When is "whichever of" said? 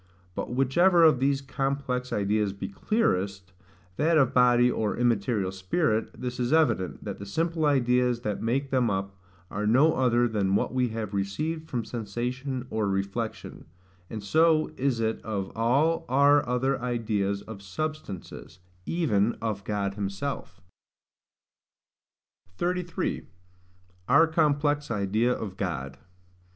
0.49-1.19